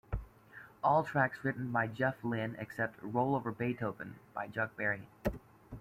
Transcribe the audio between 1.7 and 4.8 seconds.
by Jeff Lynne, except "Roll Over Beethoven" by Chuck